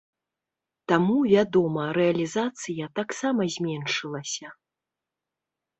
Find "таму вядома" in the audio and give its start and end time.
0.91-1.83